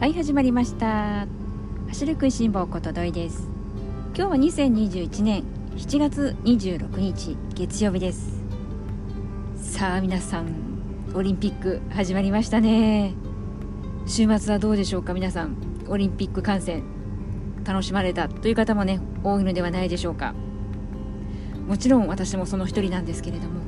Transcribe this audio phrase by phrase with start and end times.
[0.00, 1.26] はい始まりました。
[1.88, 3.46] 走る食いしん坊ことどいです。
[4.16, 5.44] 今日は2021年
[5.76, 8.42] 7月26日月曜日です。
[9.56, 13.12] さあ皆さんオリンピック始まりましたね。
[14.06, 15.58] 週末はどうでしょうか皆さん。
[15.86, 16.82] オリンピック観戦
[17.66, 20.32] 楽しまれたという方もね多いのではないでしょうか。
[21.68, 23.60] もちろん私もその一人なんですけれども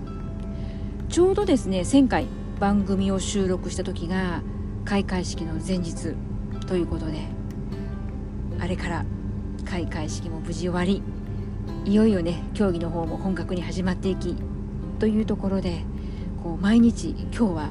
[1.10, 2.26] ちょうどですね1000回
[2.58, 4.40] 番組を収録した時が
[4.84, 6.14] 開会式の前日
[6.66, 7.20] ということで
[8.58, 9.04] あれから
[9.64, 11.02] 開会式も無事終わり
[11.84, 14.36] いよいよね競技の方も本格に始まっていき
[14.98, 15.82] というところで
[16.42, 17.70] こう毎日今日は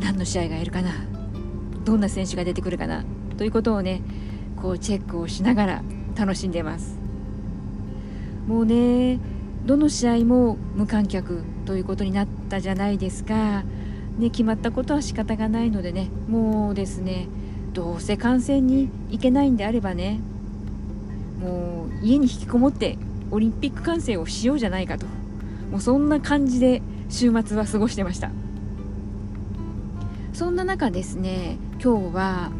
[0.00, 0.92] 何の試合がやるかな
[1.84, 3.04] どんな選手が出てくるかな
[3.36, 4.02] ということをね
[4.56, 5.82] こうチェックをしながら
[6.16, 6.98] 楽しんでます。
[8.46, 9.18] もうね
[9.64, 13.62] どの試合も無観客ということになったじゃないですか、
[14.20, 16.08] ね、決まったことは仕方がないのでね。
[16.28, 17.26] もうですね
[17.72, 20.18] どうせ観戦に行けないんであればね
[21.40, 22.98] もう家に引きこもって
[23.30, 25.06] オリンピック観戦をしようじゃないかと。
[25.70, 28.30] もうそんな感じで週末は過ごしてました。
[30.32, 32.50] そんな中ですね今日は、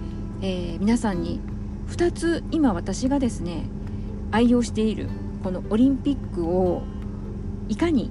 [0.43, 1.41] えー、皆さんに
[1.89, 3.65] 2つ今私がですね
[4.31, 5.09] 愛用している
[5.43, 6.83] このオリンピックを
[7.69, 8.11] いかに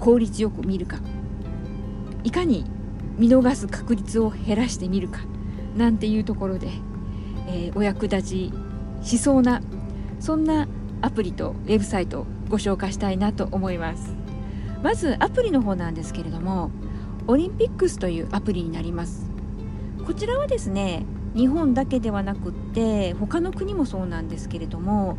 [0.00, 0.98] 効率よく見るか。
[2.26, 2.64] いかに
[3.18, 5.20] 見逃す確率を減らしてみるか
[5.76, 6.68] なんていうところで、
[7.46, 8.52] えー、お役立ち
[9.00, 9.62] しそうな
[10.18, 10.66] そんな
[11.02, 14.14] アプリとウェブサイトをご紹介したいなと思います。
[14.82, 16.70] まずアプリの方なんですけれども
[17.28, 19.30] オリンピックスというアプリになります。
[20.04, 25.16] こちらはですね日本だけではなくって他の国もそうなんですけれども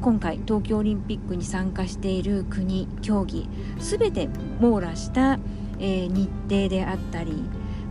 [0.00, 4.28] 今回東京オリンピックに参加している国競技すべて
[4.60, 5.38] 網羅した、
[5.78, 7.44] えー、日程であったり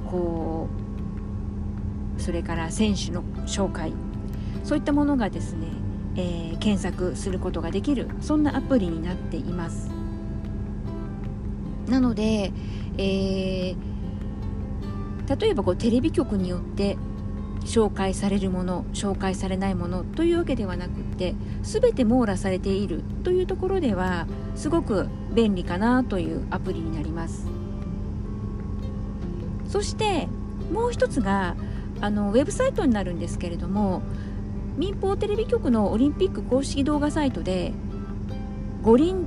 [0.09, 0.67] こ
[2.17, 3.93] うそれから選手の紹介
[4.64, 5.67] そういったものがですね、
[6.15, 9.89] えー、検索することができるそんなアプリになっています。
[11.87, 12.52] なので、
[12.98, 13.75] えー、
[15.39, 16.98] 例えばこうテレビ局によって
[17.61, 27.48] 紹介されるもの紹介されないものというわけではなくって全て網羅されているというところではすごく便利かなというアプリになります。
[29.67, 30.28] そして
[30.72, 31.55] もう一つが
[32.02, 34.02] あのウェブサイトになるんですけれども
[34.78, 37.73] 民放テレビ局のオリンピック公式動画サイトで
[38.83, 39.26] 五輪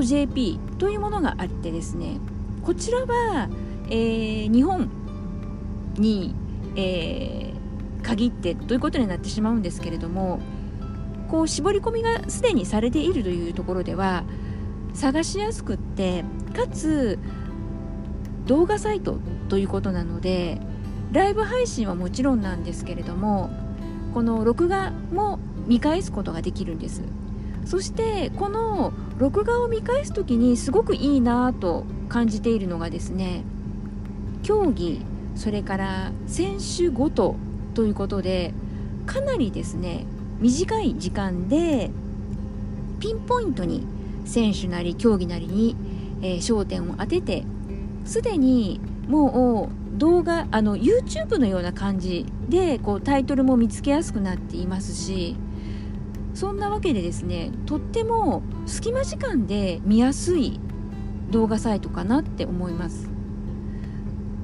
[0.00, 2.18] .jp というものがあってですね
[2.62, 3.48] こちらは、
[3.88, 4.90] えー、日本
[5.96, 6.34] に、
[6.76, 7.50] えー
[8.02, 10.40] 限ってということになってしまうんですけれども
[11.28, 14.24] こう絞り込みがすでにされているというところでは
[14.94, 16.24] 探しやすくって
[16.54, 17.18] かつ
[18.46, 19.18] 動画サイト
[19.50, 20.58] ということなので
[21.12, 23.50] ライブ配信はもちろんなんですけれども
[24.14, 27.02] この録画も見返すことができるんです。
[27.64, 33.42] そしてこの録画を見返す時にすごくいいなと感じているのがですね
[34.42, 37.36] 競技それから選手ごと
[37.74, 38.54] ということで
[39.04, 40.06] かなりですね
[40.38, 41.90] 短い時間で
[42.98, 43.86] ピンポイントに
[44.24, 45.76] 選手なり競技なりに、
[46.22, 47.44] えー、焦点を当てて
[48.04, 55.36] すでにもう動画あの YouTube のような感じでこうタイトルも見つけやすくなっていますし
[56.32, 60.60] そんなわけでですねとっても隙間時間で見やすい
[61.30, 63.10] 動画サイトかなって思います。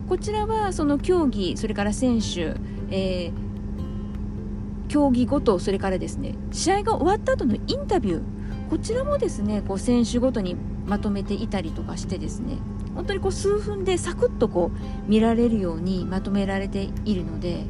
[0.09, 2.55] こちらはその競技それから選手
[2.89, 8.23] えー、競技ごとそれからですね試合が終わった後のインタビュー。
[8.71, 10.57] こちらもですねこう選手ごとに
[10.87, 12.59] まとめていたりとかしてですね
[12.97, 17.65] 本当にこう数分でサクッとこう見られるようにまとめられているので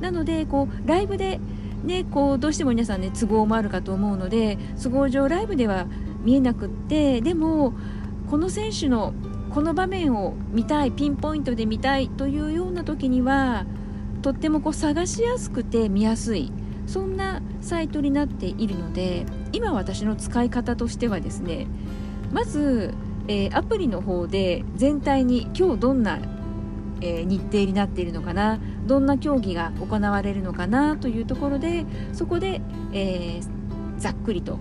[0.00, 1.40] なのでこうライブで
[1.84, 5.86] ねこうどうしても皆さんね都合もあるかと思うので都合上ライブでは
[6.22, 7.74] 見えなくってでも
[8.28, 9.14] この選手の
[9.50, 13.66] この場面を見たいピンポイントで見たいというような時には
[14.22, 16.50] とってもこう探しやすくて見やすい
[16.86, 21.68] そんなサイトになっているので今私の使い方としてはですね
[22.32, 22.92] まず、
[23.28, 26.18] えー、アプリの方で全体に今日どんな、
[27.00, 32.60] えー、日程になっているのかなどんな競技が行われるのかなというところでそこで、
[32.92, 34.58] えー、ざっくりと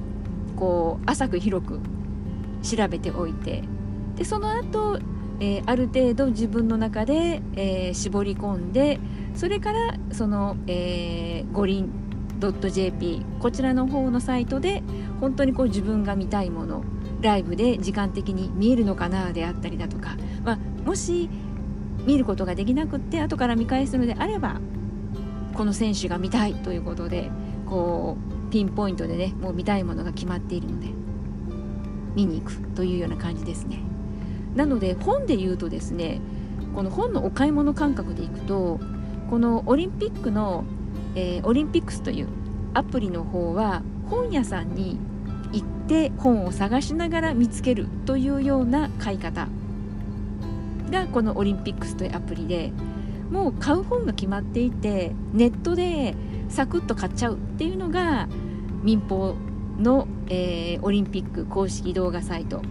[0.56, 1.80] こう浅く広く
[2.62, 3.63] 調べておいて
[4.15, 5.00] でその後、
[5.39, 9.00] えー、ある程度自分の中で、えー、絞り込んで
[9.36, 11.92] それからその、えー、五輪
[12.39, 14.83] .jp こちらの方のサイトで
[15.21, 16.83] 本当にこう自分が見たいもの
[17.23, 21.29] ライブで時間的に見えるのかなであったりだとか、まあ、もし
[22.05, 24.59] 見ることができなくって後から見返すのであれば
[25.53, 27.29] この選手が見たいということで
[27.65, 28.17] こ
[28.47, 30.87] うピンポイントでねもう見たいものが決まっているので
[32.15, 33.79] 見に行くというような感じですね。
[34.55, 36.21] なので本で言うとですね
[36.75, 38.79] この本のお買い物感覚でいくと
[39.29, 40.63] このオリンピックの、
[41.15, 42.27] えー、オリンピックスという
[42.75, 44.99] アプリの方は本屋さんに
[45.88, 49.47] て本を探しながら見つけるというような買い方
[50.89, 52.71] がこのオリンピックスというアプリで
[53.30, 56.15] もう買う本が決まっていてネットで
[56.50, 58.27] サクッと買っちゃうっていうのが
[58.83, 59.35] 民放
[59.80, 62.62] の、えー、オリンピック公式動画サイト、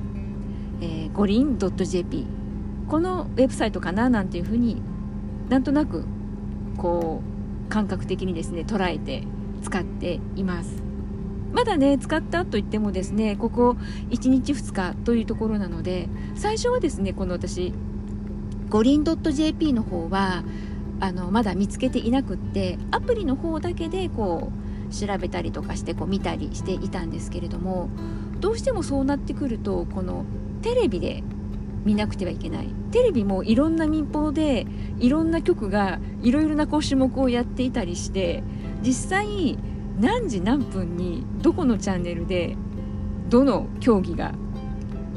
[0.81, 2.26] えー、五輪 .jp
[2.88, 4.81] このウェブサイトかななんていうふうに
[5.49, 6.05] なんとなく
[6.76, 7.23] こ
[7.67, 9.25] う感覚的にですね捉えて
[9.62, 10.92] 使っています。
[11.52, 13.76] まだね使ったといってもですねここ
[14.10, 17.72] 1日2日というところなので最初はですねこの私
[18.69, 20.44] 五輪 .jp の方は
[21.00, 27.90] あのまだ見つけていなくってアプリの方だけでこう調べたりとかしてこう見たりしていたんですけれども
[28.40, 30.25] どうしてもそうなってくるとこの
[30.62, 31.22] テレビで
[31.84, 32.69] 見なくてはいけない。
[32.93, 34.66] テレビもいろんな民放で
[34.99, 38.44] いろんな局がいろいろなこう種目をやっていたりして
[38.82, 39.58] 実際
[40.00, 42.56] 何時何分にどこのチャンネルで
[43.29, 44.33] どの競技が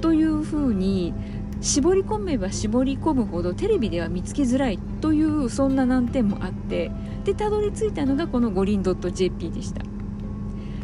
[0.01, 1.13] というふうに
[1.61, 6.91] 絞り込めば絞り込むほどテレビでは見つけづらいというそんな難点もあって
[7.23, 9.83] でたどり着いたのがこの五輪 .jp でした。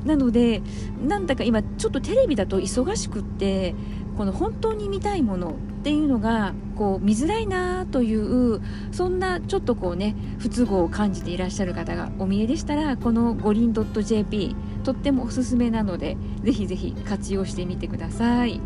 [0.05, 0.63] なので
[1.07, 3.75] なんだか今ちょっとテレビだと忙しくって
[4.17, 5.53] この本当に見たいものっ
[5.83, 8.61] ていうのがこう見づらいなという
[8.91, 18.61] そんなちょっとこうね不都合を感じていらっしゃる方がお見えでしたらこの五輪 .jp とってもおすすめなのでぜひぜひ活用してみてください。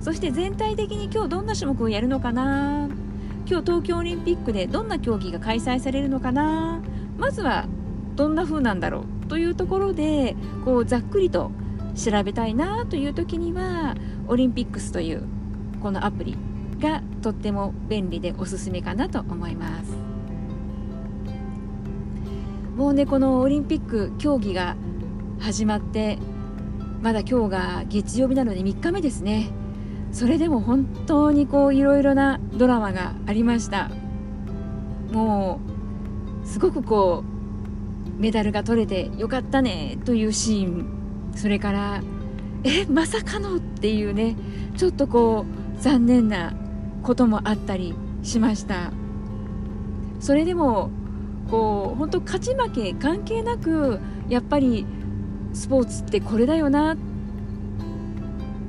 [0.00, 2.88] そして全体的に今日どんな種目をやるのかな？
[3.46, 6.82] 今日東京オリンピックでどんな競技が開催されるのかな？
[7.18, 7.66] まずは
[8.14, 9.26] どんな風なんだろう？
[9.28, 11.50] というところでこうざっくりと
[11.94, 13.94] 調べたいなという時には
[14.28, 15.22] オリンピックスという
[15.82, 16.36] このアプリ
[16.80, 19.96] がとっても便利でおすすめかなと思います。
[22.76, 24.76] もうねこのオリンピック競技が
[25.38, 26.18] 始まって
[27.02, 29.50] まだ今日が月曜日なので3日目ですね。
[30.10, 33.90] それでも本当にこういろいろなドラマがありました。
[35.12, 35.60] も
[36.42, 37.24] うすごくこ
[38.18, 40.86] うメダルが取れてよかったねというシーン。
[41.34, 42.02] それから
[42.64, 44.36] えまさかのっていうね
[44.76, 45.44] ちょっとこ
[45.78, 46.54] う残念な
[47.02, 48.90] こともあったりしました。
[50.20, 50.90] それでも
[51.50, 54.86] こう本当勝ち負け関係なくやっぱり
[55.52, 56.96] スポーツってこれだよな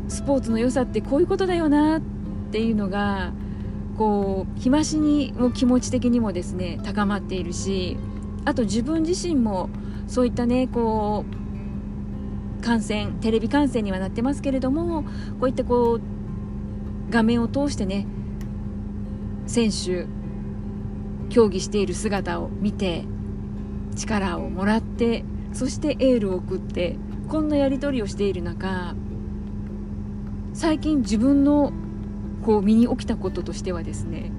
[0.09, 2.01] スポーツの良さってこういうことだよなっ
[2.51, 3.31] ていうのが
[3.97, 7.97] こう日増しにも気持ち的にもですね高まっているし
[8.43, 9.69] あと自分自身も
[10.07, 11.44] そういったねこう
[12.65, 15.09] 観戦テレビ観戦にはなってますけれどもこ
[15.41, 16.01] ういったこう
[17.11, 18.07] 画面を通してね
[19.45, 20.07] 選手
[21.29, 23.05] 競技している姿を見て
[23.95, 25.23] 力をもらって
[25.53, 26.97] そしてエールを送って
[27.29, 28.95] こんなやり取りをしている中
[30.53, 31.71] 最近自分の
[32.43, 34.31] こう身に起きたこととしてはですね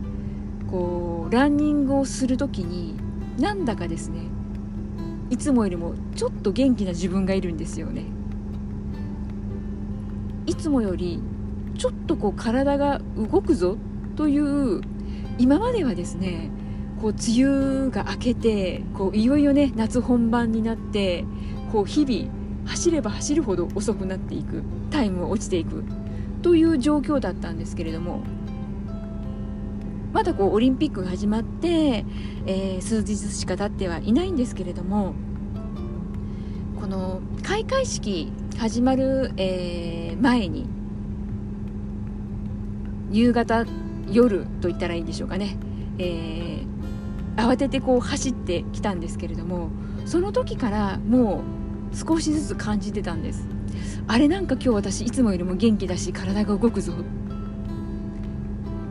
[0.69, 2.97] こうランニングをする時に
[3.41, 4.36] なんだかですね
[5.31, 8.05] いつもよりもちょっと元気な自分がいるんですよね。
[10.47, 11.21] いつもより
[11.77, 13.77] ちょっとこう体が動くぞ
[14.15, 14.81] という
[15.39, 16.51] 今まではですね
[17.01, 21.25] こう梅雨が明けてこういよいよね夏本番になって
[21.73, 22.33] こう日々
[22.67, 25.85] 走れば走るほど遅くなっていくタイムは落ちていく
[26.43, 28.23] という状況だったんですけれども
[30.17, 32.07] まだこうオリンピックが始まって、
[32.47, 35.15] えー、数日しか経ってはいないんですけれども
[36.81, 40.67] この開会式始まる、えー、前に
[43.11, 43.67] 夕方
[44.11, 45.59] 夜と言ったらいいんでしょうかね、
[45.99, 49.69] えー、慌ててこう走ってきたんですけれども
[50.07, 51.43] その時からも
[51.93, 53.47] う少しずつ感じてたんです。
[54.09, 56.95] あれなんか今日私いつもよりも元気だし体が動くぞ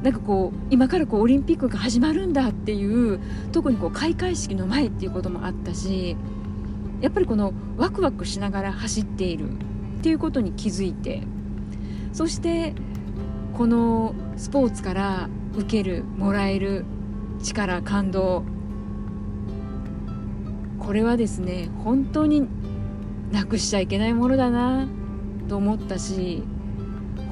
[0.06, 3.20] なんかこう今からこうオリンピックが始まるんだっていう
[3.52, 6.16] 特にこう開会式の前っていうこともあったし
[7.02, 9.56] やっぱりこのワクワクしながら走っているっ
[10.04, 11.24] ていうことに気づいて
[12.14, 12.76] そして
[13.58, 16.86] このスポーツから受けるもらえる
[17.42, 18.44] 力感動。
[20.80, 22.48] これはですね本当に
[23.32, 24.88] なくしちゃいけないものだな
[25.50, 26.44] と思ったし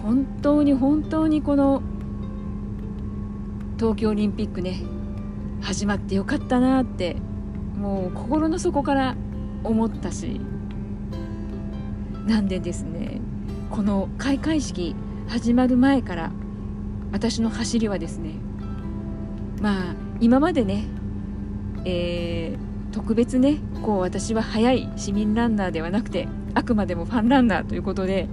[0.02, 1.84] 本当に本当にこの
[3.78, 4.82] 東京オリンピックね
[5.62, 7.16] 始まってよかったなって
[7.76, 9.16] もう心の底から
[9.64, 10.40] 思ったし
[12.26, 13.20] なんでですね
[13.72, 14.96] この開会式
[15.28, 16.32] 始まる前から
[17.12, 18.36] 私の走りはですね
[19.62, 20.86] まあ今までね、
[21.86, 28.28] えー、特別ねこう私は速い市民ランナーではなくてあくまでもファンランナーということで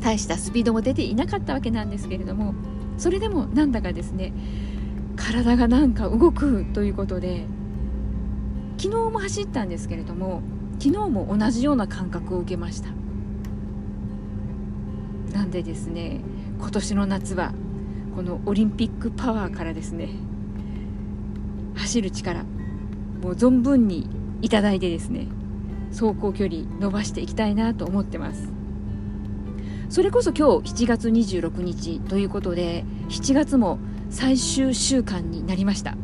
[0.00, 2.54] 大したスピードも出ていなかったわけなんですけれども
[2.98, 4.32] それでもなんだかですね
[5.16, 7.46] 体がなんか動くということで
[8.78, 10.42] 昨日も走ったんですけれども
[10.78, 12.88] 昨日も同じような感覚を受けました。
[15.32, 16.20] なんでですね
[16.58, 17.52] 今年の夏は
[18.14, 20.10] このオリンピックパワーからですね
[21.74, 22.44] 走る力
[23.22, 24.08] もう存分に
[24.42, 25.28] いただいてですね
[25.90, 28.61] 走行距離伸ばしていきたいなと思ってます。
[29.92, 35.98] それこそ今日7月26日ということで7月も最終週間になりました。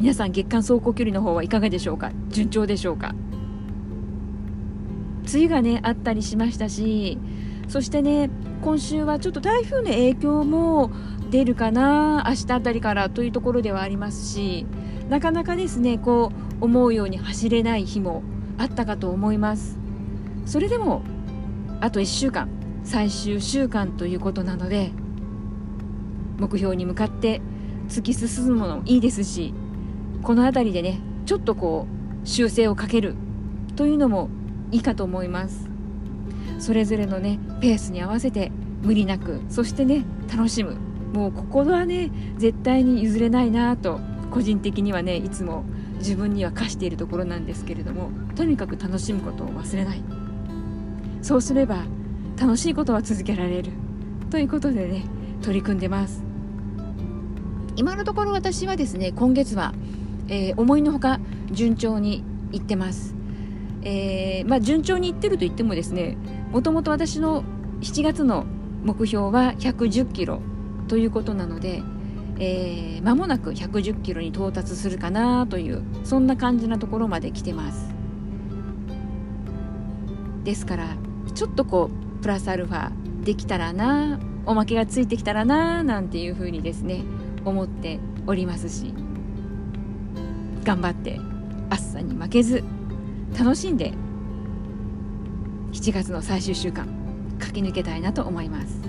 [0.00, 2.10] 皆さん月間走行距離の方はいかがでしょうか？
[2.30, 3.14] 順調でしょうか？
[5.32, 7.18] 梅雨がねあったりしましたし
[7.68, 8.30] そしてね
[8.62, 10.90] 今週はちょっと台風の影響も
[11.30, 14.66] 出るかな明日あたりからというところではありますし
[15.08, 18.24] なかなかですねこう思うように走れない日も
[18.58, 19.78] あったかと思います。
[20.46, 21.02] それでも
[21.80, 22.48] あと1週間。
[22.84, 24.90] 最終週間ということなので
[26.38, 27.40] 目標に向かって
[27.88, 29.54] 突き進むのもいいですし
[30.22, 31.86] この辺りでねちょっとこ
[32.24, 33.14] う修正をかける
[33.76, 34.28] というのも
[34.70, 35.68] いいかと思います。
[36.58, 40.76] それぞれのねペースに合わせて無理なくそしてね楽しむ。
[41.14, 45.64] もうここはね絶対に譲れないなと個人的にはねいつも
[45.98, 50.02] 自分には課しているところなんですけれどもとにかく楽しむことを忘れない。
[51.22, 51.84] そうすれば
[52.40, 53.70] 楽しいことは続けられる。
[54.30, 55.04] ということでね
[55.42, 56.22] 取り組んでます。
[57.76, 59.74] 今のところ私はですね今月は、
[60.28, 61.20] えー、思いのほか
[61.50, 63.14] 順調にいってます、
[63.82, 66.16] えー、まあ、順調にいってると言ってもですね
[66.50, 67.42] もともと私の
[67.80, 68.44] 7月の
[68.82, 70.42] 目標は110キロ
[70.88, 71.82] ということなので、
[72.38, 77.88] えー、間もなく110キロに到達するかなというそんな感じなところまで来てます。
[80.44, 80.96] ですから
[81.34, 82.90] ちょっとこうプラスアルファ
[83.24, 87.02] できたらなおまけがついてきたらななんていうふうにですね
[87.44, 88.94] 思っておりますし
[90.64, 91.18] 頑張って
[91.70, 92.64] 暑さに負けず
[93.38, 93.92] 楽しんで
[95.72, 96.88] 7月の最終週間
[97.38, 98.80] 駆け抜けたいなと思います。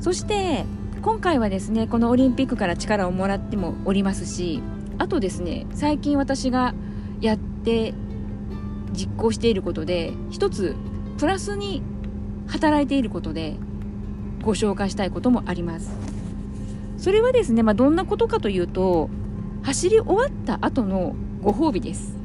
[0.00, 0.64] そして
[1.02, 4.62] 今回はですねこのオリンピックから力をもらってもおりますし
[4.98, 6.74] あとですね最近私が
[7.20, 7.94] やって
[8.92, 10.74] 実行していることで一つ
[11.20, 11.82] プラスに
[12.46, 13.54] 働いていることで
[14.40, 15.90] ご紹介したいこともあります。
[16.96, 19.10] それはですね、まあ、どんなことかというと
[19.62, 22.16] 走り終わった後のご褒美です。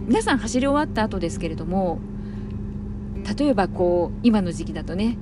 [0.00, 2.00] 皆さん走り終わった後ですけれども
[3.38, 5.16] 例えばこう今の時期だとね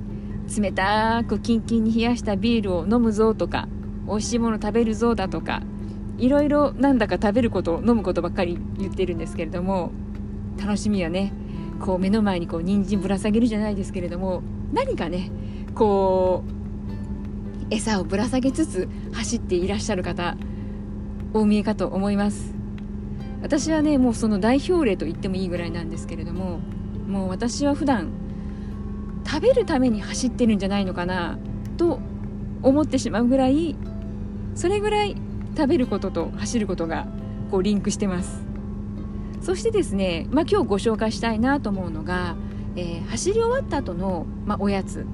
[0.58, 3.68] 冷たくキンキンに冷やしたビールを飲むぞとか
[4.06, 5.60] 美味しいもの食べるぞだとか
[6.16, 9.92] いろいろなんだか食べること飲むことばっかり言ってるんですけれども
[10.58, 11.30] 楽しみはね。
[11.80, 14.42] こう目の前にこう人参ぶら下げるじゃないですけれども
[14.73, 15.30] 何かね
[15.75, 16.44] こ
[17.70, 20.37] う餌をぶら下げつつ走っていらっしゃる方
[21.35, 22.54] お見えかと思います。
[23.40, 26.58] 私はねもうその代表例と言ってもいいぐらいなんですけれども
[27.06, 28.11] もう私は普段
[29.25, 31.38] 食べるために走ってるんじゃないのかな
[31.76, 32.00] と
[32.62, 33.76] 思ってしまうぐらい
[34.54, 35.14] それぐらい
[35.56, 37.06] 食べることと走ることが
[37.50, 38.48] こうリンクしてます。
[39.40, 42.37] そしてですね、まあ、今日ご紹介したいなと思うのが、
[42.76, 45.07] えー、走り終わった後の、まあ、おやつ。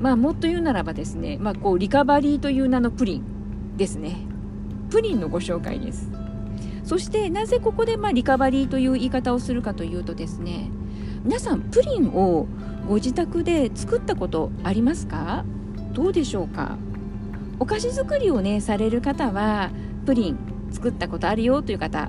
[0.00, 4.16] まあもっと言うならばですね、まあ、こうリカバリーという名のプリンですね。
[4.90, 6.10] プリンのご紹介です。
[6.84, 10.70] そしてなぜここでまあリカバリーという言い方をするかというとですね
[11.22, 12.46] 皆さんプリンを
[12.88, 15.44] ご自宅で作ったことありますか？
[15.92, 16.78] どうでしょうか？
[17.58, 19.70] お菓子作りをねされる方は
[20.06, 20.38] プリン
[20.70, 22.08] 作ったことあるよという方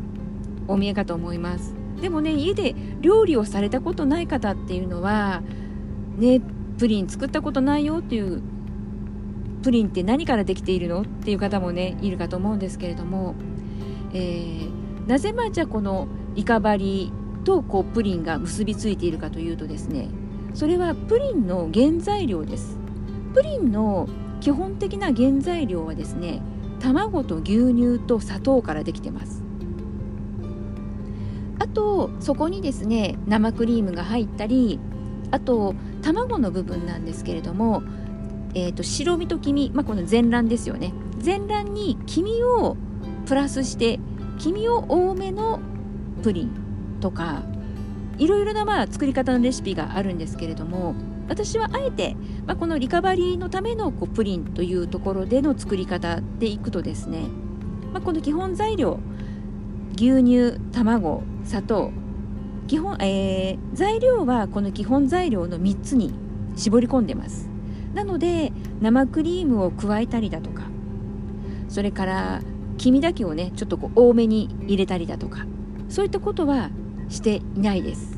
[0.69, 1.73] お見えかと思います。
[2.01, 5.41] でもね家で料理をされたことない方っていうのは
[6.17, 6.41] ね
[6.77, 8.41] プリン作ったことないよっていう
[9.63, 13.35] プリンって何からできているのっていう方もねいるかと思うんですけれども、
[14.13, 20.07] えー、なぜまあじゃあこのリカバリーとこうプリンが結びついているかというとですね
[20.53, 22.77] それはプリンの原材料です。
[23.33, 24.07] プリンの
[24.41, 26.41] 基本的な原材料はですね
[26.79, 29.48] 卵と牛乳と砂糖からできてます。
[31.59, 34.79] あとそこにですね生クリームが入ったり
[35.31, 37.83] あと卵の部分なんですけれども
[38.55, 40.93] えーと、白身と黄身、まあ、この全卵ですよね。
[41.19, 42.77] 全卵に黄身を
[43.25, 43.99] プラスして
[44.39, 45.59] 黄身を多めの
[46.23, 47.43] プリンとか
[48.17, 50.95] いろいろなまあ作り方のレシピがあるんですけれども
[51.27, 52.15] 私はあえて、
[52.47, 57.25] まあ、このリカバリーのためのこうプリンというところでの作り方でいくとですね、
[57.93, 58.99] まあ、この基本材料
[59.99, 61.91] 牛乳卵砂糖。
[62.67, 66.13] 基本、えー、材料はこの基本材料の3つに
[66.55, 67.49] 絞り込んでます。
[67.93, 70.61] なので生クリームを加えたりだとか
[71.67, 72.41] それから
[72.77, 75.45] 黄身だけをねちょっとこう多めに入れたりだとか
[75.89, 76.69] そういったことは
[77.09, 78.17] していないです。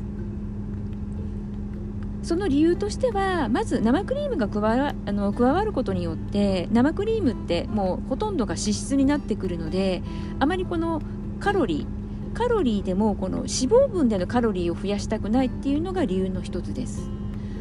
[2.22, 10.04] その理由としてはまず生クリームが加わあの加わることによって生クリームってもうほとんどが脂質になってくるので
[10.38, 11.02] あまりこの
[11.42, 12.32] カロリー。
[12.38, 17.10] カロリーでもこの脂肪分でのカロリーを増やしたくないっていうのが理由の一つです。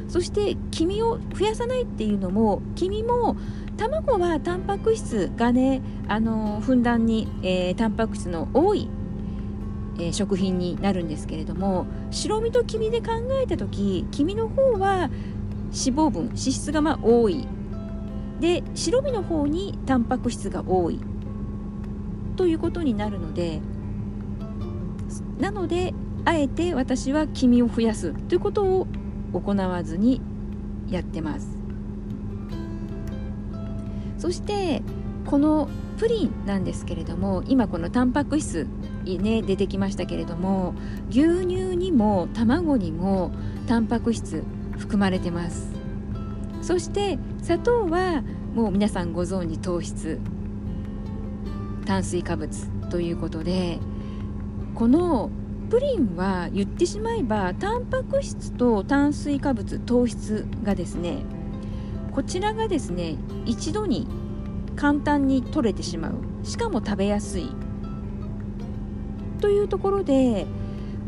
[0.07, 3.35] そして黄身を増やさないっていうのも黄身も
[3.77, 8.88] 卵はタンパク質がねあのふんだんに、えー、タンパク質の多い
[9.97, 13.07] えー、食品になるんですけれども白身と黄身で考
[13.43, 15.11] えた時黄身の方は脂
[15.71, 17.47] 肪分脂質がまあ多い。
[18.39, 21.00] で白身の方にタンパク質が多い。
[22.35, 23.61] ということになるので
[25.41, 25.93] なので
[26.24, 28.88] あえて私は黄身を増やすということを
[29.33, 30.21] 行わずに
[30.89, 31.57] やってます。
[34.19, 34.83] そして
[35.25, 35.67] この
[35.98, 38.67] プリンなんですけれども今このタンパク質
[39.03, 40.75] ね出てきましたけれども
[41.10, 43.31] 牛乳にも卵にも
[43.67, 44.43] タンパク質
[44.77, 45.71] 含まれてます。
[46.62, 50.19] そして砂糖はもう皆さんご存知糖質
[51.86, 53.79] 炭水化物ということで
[54.81, 55.29] この
[55.69, 61.19] プリンは言ってしまえばタンパク質と炭水化物糖質がですね
[62.11, 64.07] こちらがですね一度に
[64.75, 67.51] 簡単に取れてしまうしかも食べやすい
[69.39, 70.47] というところで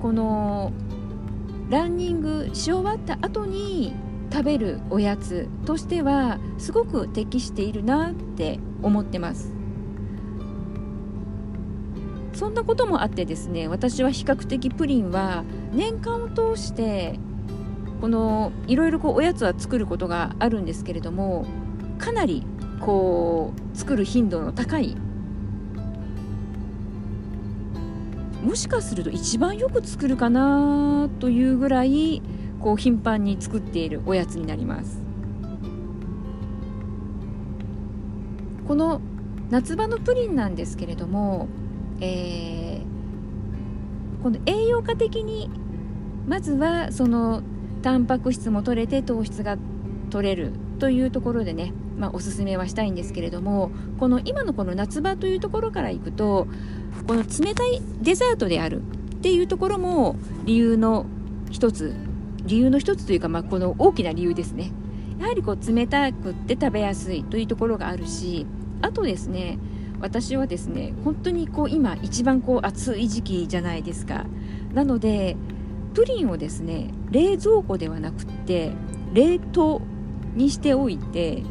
[0.04, 0.72] この
[1.72, 3.96] ランニングし終わった後に
[4.32, 9.53] 食べるおやつとしてはすごく適しているなって思ってます。
[12.44, 17.18] そんなこともあってですね私は比較的プリンは年間を通して
[18.02, 21.46] このいろいろこうおやつは作ることがあるんですけれども
[22.00, 22.46] かなり
[22.82, 24.98] こう作る頻度の高い。
[28.44, 32.22] もしかすると一番よく作るかなというぐらい
[32.60, 35.00] こう頻繁に作っているおやつになります。
[38.68, 39.00] この
[39.50, 41.48] 夏場のプリンなんですけれども、
[42.04, 45.50] えー、この栄養価的に
[46.28, 47.42] まずはその
[47.82, 49.58] タンパク質も取れて糖質が
[50.10, 56.48] 取れるというところでね、まあ、おすすめはしたいんですけれどもこの今のこの夏場というところからいくと
[57.08, 61.06] この冷たいデザートであるっていうところも理由の
[61.52, 61.96] 一つ
[62.44, 64.72] 理由の一つというか、まあ、この大きな理由ですね。
[65.20, 68.46] やはりこう冷たくって食べやすいというところがあるし
[68.82, 69.58] あとですね
[70.04, 74.26] 私はですね本当にこう今一番こう暑い時期じゃないですか。
[74.74, 75.38] なので
[75.94, 78.74] プリンをですね冷蔵庫ではなくって
[79.14, 79.82] 冷凍
[80.36, 81.44] にしておいて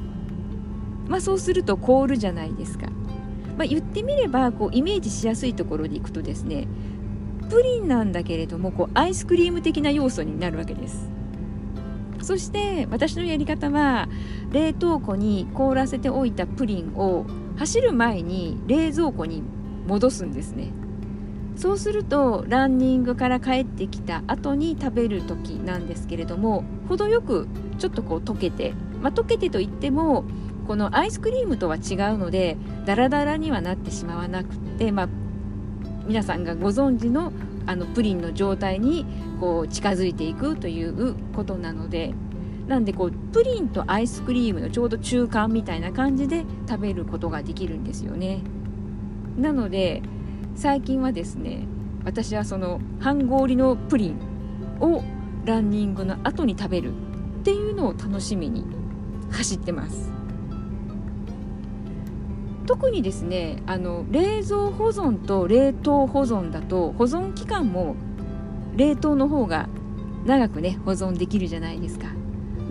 [1.09, 2.89] まあそうすると凍るじゃないですか。
[3.57, 6.69] まあ、言ってみればこうイメージしやすいところでいくとですね
[7.49, 11.11] プリンなんだけれどもこうアイスクリーム的な要素になるわけです。
[12.21, 14.09] そして私のやり方は
[14.51, 17.25] 冷凍庫に凍らせておいたプリンを
[17.57, 19.43] 走る前に冷蔵庫に
[19.87, 20.73] 戻すんですね。
[21.57, 27.47] そうするとランニングから帰ってきた後に食べる時なんですけれども程よく
[27.79, 30.25] ちょっとこう溶けて、まあ、溶けてといっても
[30.67, 35.09] このアイスクリームとは違うのでダラダラにはなってしまわなくて、まあ、
[36.07, 37.33] 皆さんがご存知の
[37.65, 39.07] あのプリンの状態に
[39.39, 42.13] こう近づいていくということなので
[42.67, 48.41] なんでこうプリンとアイスクリームのちょうど中間みたいな感じで食べることができるんですよね。
[49.37, 50.03] なので
[50.55, 51.67] 最近はですね
[52.05, 54.17] 私はその半氷のプリン
[54.81, 55.03] を
[55.45, 58.65] ランニングの後に食べるっていうのを楽しみに
[59.31, 60.13] 走ってます。
[62.67, 67.97] 特にですねあの冷蔵保存と冷凍保存だと保存期間も
[68.77, 69.69] 冷凍の方が
[70.25, 72.07] 長くね保存できるじゃないですか。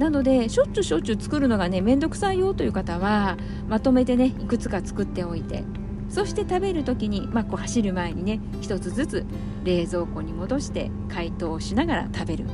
[0.01, 3.37] なのでしょっちゅうしょっちゅう作るのがねめんどくさいよという方は
[3.69, 5.63] まとめてねいくつか作っておいて
[6.09, 9.25] そして食べる時に、まあ、こう走る前にね一つずつ
[9.63, 12.45] 冷蔵庫に戻して解凍しながら食べる。
[12.45, 12.47] っ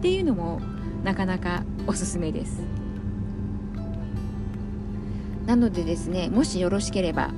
[0.00, 0.62] ていうのも
[1.04, 2.62] なかなかおすすめです。
[5.44, 7.30] なのでですねもしよろしければ、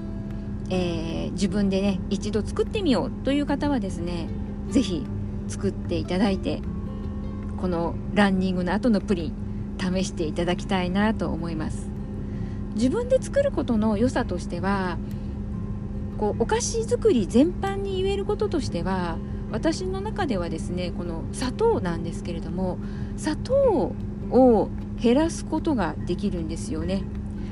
[0.70, 4.28] えー、自分でね一度作ってみようという方はですね
[4.70, 5.04] 是非
[5.48, 6.62] 作っていただいて
[7.60, 9.47] このランニングの後のプリン
[9.78, 11.88] 試していただきたいなと思います。
[12.74, 14.98] 自分で作ることの良さとしては
[16.18, 19.18] こうお菓子作り全般に言えることとしては
[19.50, 22.78] 私の中ではですねこの砂糖なんですけれども
[23.16, 23.92] 砂糖
[24.30, 27.02] を減らすことができるんですよね。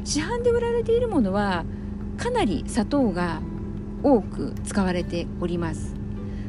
[0.05, 1.65] 市販で売られているものは
[2.17, 3.41] かなり砂糖が
[4.03, 5.95] 多く使われております。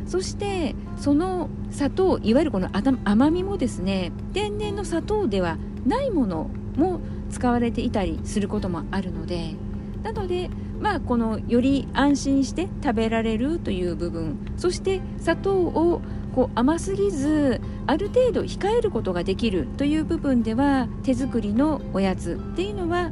[0.06, 2.70] そしてその砂糖いわゆるこの
[3.04, 9.56] 甘みもですね天然の砂糖ではないものも使われていたりすることもあるので
[10.04, 16.02] なのでまあこのより安心して食べられるという部分そして砂糖を
[16.34, 23.12] こう甘すぎずある程度控えることができるという部分では手作りのおやつっていうのは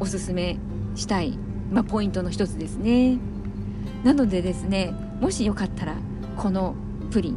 [0.00, 0.58] おすすめ
[0.94, 1.38] したい、
[1.70, 3.18] まあ、ポイントの一つですね。
[4.04, 5.96] なのでですねもしよかったら
[6.36, 6.74] この
[7.10, 7.36] プリン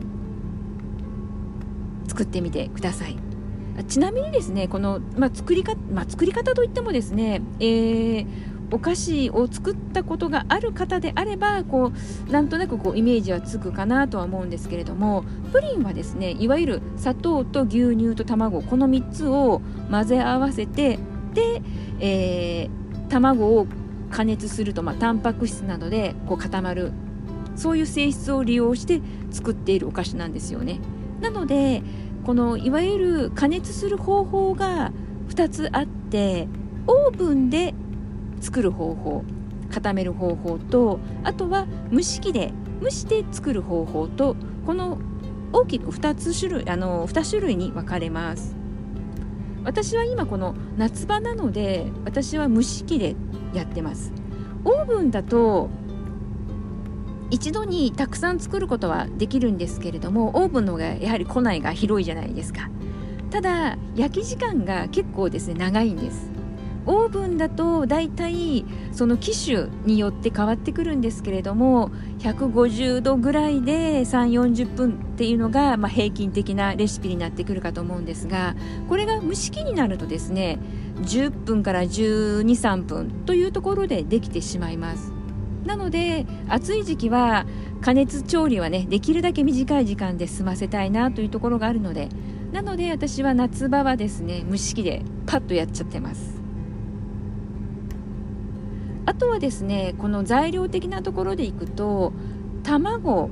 [2.07, 3.34] 作ってみてください。
[3.83, 8.27] ちなみにですねこの、まあ、作りか、まあ、作り方といってもですね、えー、
[8.71, 11.91] お菓子を作ったことがある方であればこ
[12.27, 19.61] うなんとなくこうイメージはつくかなとは思うんですけれどもプリンはですねいわゆる砂糖と牛乳と卵この3つを
[19.91, 20.99] 混ぜ合わせて
[21.33, 21.61] で、
[21.99, 23.67] えー、卵を
[24.09, 26.93] 加熱すると、まあ、タンパク質などでこう固まる
[27.55, 30.79] そういう性質を利用して作っているお菓子なんですよね。
[31.21, 31.81] なので
[32.25, 34.91] このいわゆる加熱する方法が
[35.29, 36.47] 2つあって
[36.87, 37.75] オーブンで
[38.41, 39.23] 作る方法
[39.71, 44.35] 固める方法とあとは蒸し器で蒸して作る方法と
[44.65, 44.97] この
[45.53, 48.55] 大きく2つ種類あの2種類に分かれます。
[49.63, 53.15] 私は今この夏場なので私は蒸し器で
[53.53, 54.11] やってます。
[54.63, 55.69] オーブンだと
[57.31, 62.69] 一度にたくさん作ることはできるんですけれどもオーブンの方がやはり庫内が広いじゃないですか。
[63.31, 66.35] ただ焼き時間が結構ですね長いんです。
[66.87, 78.55] オーブンだとだいたいその機種によって変わってくるんですけれども150度ぐらいで3 4 0分っていうのが、まあ、平均的なレシピになってくるかと思うんですが
[78.87, 80.59] これが蒸し器になるとですね
[81.01, 85.14] 10分から1 2 3分というところでできてしまいます。
[85.65, 87.45] なので暑い時期は
[87.81, 92.09] 加熱調理はねできるだけ短い時間で済ませたいなというところがあるので
[92.51, 96.35] なので私は夏場はですね蒸し器でパッとやっちゃってます。
[99.07, 102.13] あとはですねこの材料的なところでいくと
[102.63, 103.29] 卵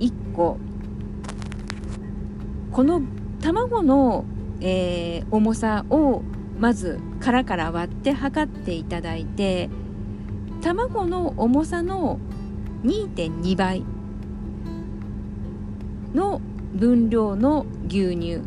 [0.00, 0.58] 1個。
[2.70, 3.02] この
[3.40, 4.24] 卵の、
[4.60, 6.22] えー、重さを
[6.58, 9.70] まず殻から割って測っていただいて
[10.64, 12.18] 卵の重さの
[12.84, 13.84] 2.2倍
[16.14, 16.40] の
[16.72, 18.40] 分量の牛乳。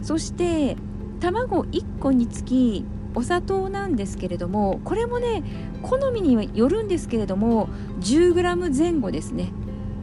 [0.00, 0.76] そして
[1.18, 2.84] 卵1個につき
[3.16, 5.42] お砂糖なんですけれどもこれもね
[5.82, 7.68] 好みによるんですけれども
[7.98, 9.52] 10g 前後ですね。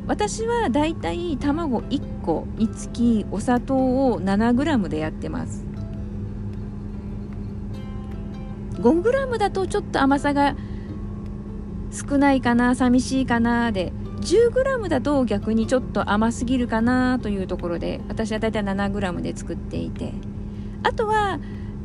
[0.06, 5.63] 私はだいたい卵1個につきお砂糖を 7g でやってます。
[8.74, 10.58] 5g だとちょっと甘さが
[11.93, 20.13] 少ないかな寂しいかなで 10g だと逆にちょっと甘すぎるかなというところで私はだいたい 7g で作っていて
[20.82, 21.39] あとは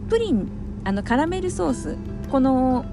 [0.08, 0.48] プリン
[0.84, 1.96] あのカラメルソース
[2.30, 2.86] この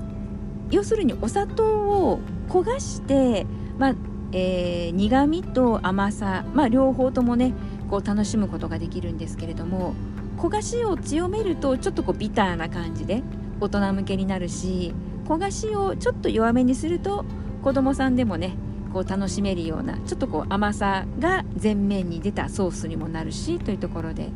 [0.71, 3.45] 要するにお砂糖を焦がして、
[3.77, 3.95] まあ
[4.31, 7.53] えー、苦みと甘さ、まあ、両方ともね
[7.89, 9.93] こう楽しむことができるんですけれども
[10.37, 13.23] 焦がしを強めるとちょっとこうビターな感じで
[13.59, 14.93] 大人向けになるし
[15.25, 17.25] 焦がしをちょっと弱めにすると
[17.63, 18.55] 子供さんでもね
[18.93, 24.29] こう楽しめるようなちょっとこう甘さが前面に出たソースにもなるしというところで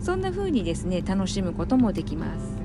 [0.00, 2.56] そんな風にですね楽しむこともできます。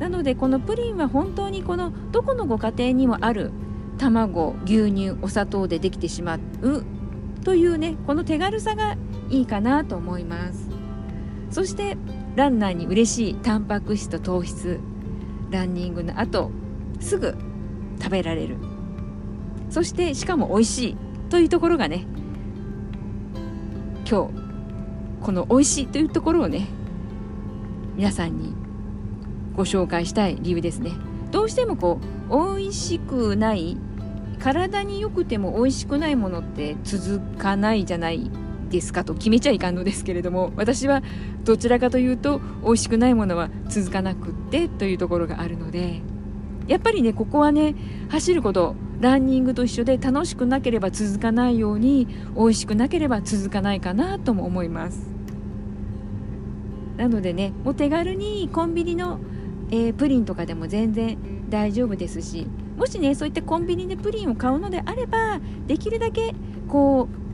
[0.00, 3.52] なのでこのプリンは本当にこのどこのご家庭にもある
[3.96, 6.84] 卵牛乳お砂糖でできてしまう
[7.44, 8.96] というねこの手軽さが
[9.30, 10.68] いいかなと思います。
[11.50, 11.96] そして
[12.34, 14.80] ランナーに嬉しいタンパク質と糖質。
[15.50, 16.50] ランニングの後
[17.00, 17.36] すぐ
[17.98, 18.56] 食べられる。
[19.70, 20.96] そしてしかも美味しい
[21.28, 22.06] というところがね
[24.08, 24.32] 今日
[25.20, 26.68] この美味しいというところをね
[27.96, 28.54] 皆さんに
[29.54, 30.92] ご紹介したい理由ですね。
[31.32, 31.98] どうしてもこ
[32.30, 33.76] う美味しくない
[34.38, 38.30] 体に良くても美味しくないものって続かないじゃない
[38.76, 41.02] ですかと決めちゃいかんのですけれども私は
[41.44, 46.02] どちらかというと美味しくないものは続かなくってというところがあるので
[46.66, 47.74] やっぱりねここはね
[48.10, 55.10] 走ることランニングと一緒で楽しくなければ続かないように美味しくなければ続かないかなとも思います。
[56.96, 59.20] なのでねお手軽にコンビニの、
[59.70, 61.18] えー、プリンとかでも全然
[61.50, 66.34] 大丈夫ですしもしねそういったコンビニでプリンを買うのであればできるだけ
[66.68, 67.25] こう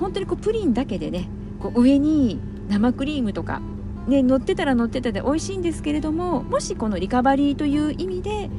[0.00, 1.28] 本当にこうプリンだけでね
[1.60, 3.60] こう上に生クリームとか
[4.06, 8.50] ね乗ってたら乗ってたで美味しいんですけれどももしこのリカバリーという意味で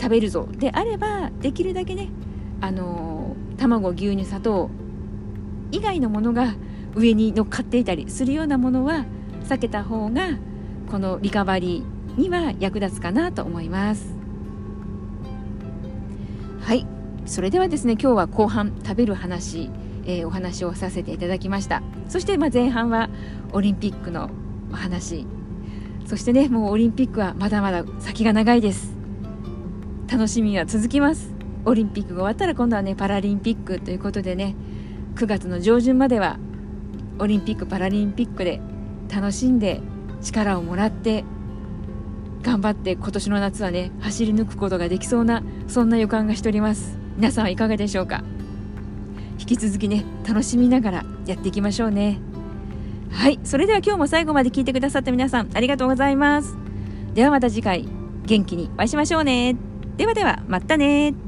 [0.00, 2.08] 食べるぞであればできるだけね
[2.60, 4.70] あの卵牛乳砂糖
[5.70, 6.54] 以外のものが
[6.94, 9.04] 上に乗っかっていたりするようなものは
[9.44, 10.38] 避けた方が
[10.90, 14.14] このリカバリーには役立つかなと思います。
[16.60, 16.86] はい。
[17.26, 19.70] それではですね今日は後半食べる話、
[20.08, 21.82] えー、お話をさせていただきました。
[22.08, 23.10] そしてま前半は
[23.52, 24.30] オリンピックの
[24.72, 25.26] お話。
[26.06, 28.96] そしてねもうオリンピックはまだまだ先が長いです。
[30.10, 31.34] 楽しみは続きます。
[31.66, 34.56] オリンピックが終わったら今度はねパラリンピックということでね
[35.16, 36.38] 9月の上旬までは
[37.18, 38.62] オリンピック・パラリンピックで
[39.14, 39.82] 楽しんで
[40.22, 41.24] 力をもらって
[42.42, 46.96] 頑張って今年の夏はね走り抜くことができそうなそんな予感がしております。
[47.16, 48.22] 皆さんはいかがでしょうか？
[49.48, 52.18] き続きね楽しみながらやっていきましょうね。
[53.10, 56.56] はいそれでは今日も最後まで聞いてくださった皆さんありがとうございます。
[57.14, 57.88] ではまた次回
[58.26, 59.56] 元気にお会いしましょうね。
[59.96, 61.27] ではではまたね。